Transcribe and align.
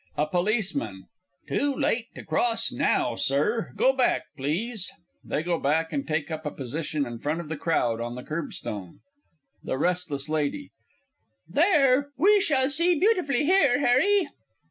_A 0.23 0.25
POLICEMAN. 0.25 1.03
Too 1.47 1.75
late 1.75 2.07
to 2.15 2.25
cross 2.25 2.71
now, 2.71 3.13
Sir 3.13 3.71
go 3.75 3.93
back, 3.93 4.23
please. 4.35 4.89
[They 5.23 5.43
go 5.43 5.59
back 5.59 5.93
and 5.93 6.07
take 6.07 6.31
up 6.31 6.43
a 6.43 6.49
position 6.49 7.05
in 7.05 7.19
front 7.19 7.39
of 7.39 7.49
the 7.49 7.55
crowd 7.55 8.01
on 8.01 8.15
the 8.15 8.23
curbstone. 8.23 9.01
THE 9.63 9.73
R. 9.73 9.85
L. 9.85 10.59
There, 11.47 12.09
we 12.17 12.41
shall 12.41 12.71
see 12.71 12.95
beautifully 12.99 13.45
here, 13.45 13.77
Harry. 13.79 14.27